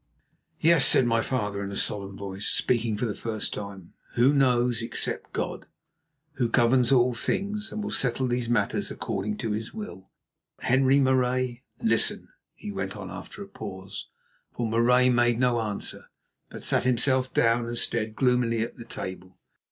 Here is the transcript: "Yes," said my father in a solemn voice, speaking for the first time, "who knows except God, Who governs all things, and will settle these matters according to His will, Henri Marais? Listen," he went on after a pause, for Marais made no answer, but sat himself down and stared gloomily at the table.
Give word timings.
"Yes," 0.59 0.87
said 0.87 1.05
my 1.05 1.21
father 1.21 1.63
in 1.63 1.71
a 1.71 1.75
solemn 1.75 2.17
voice, 2.17 2.47
speaking 2.47 2.97
for 2.97 3.05
the 3.05 3.13
first 3.13 3.53
time, 3.53 3.93
"who 4.15 4.33
knows 4.33 4.81
except 4.81 5.31
God, 5.31 5.67
Who 6.37 6.49
governs 6.49 6.91
all 6.91 7.13
things, 7.13 7.71
and 7.71 7.83
will 7.83 7.91
settle 7.91 8.25
these 8.27 8.49
matters 8.49 8.89
according 8.89 9.37
to 9.37 9.51
His 9.51 9.75
will, 9.75 10.09
Henri 10.63 10.99
Marais? 10.99 11.61
Listen," 11.83 12.29
he 12.55 12.71
went 12.71 12.97
on 12.97 13.11
after 13.11 13.43
a 13.43 13.47
pause, 13.47 14.07
for 14.55 14.65
Marais 14.67 15.11
made 15.11 15.37
no 15.37 15.59
answer, 15.61 16.05
but 16.49 16.63
sat 16.63 16.83
himself 16.83 17.31
down 17.31 17.67
and 17.67 17.77
stared 17.77 18.15
gloomily 18.15 18.63
at 18.63 18.77
the 18.77 18.85
table. 18.85 19.37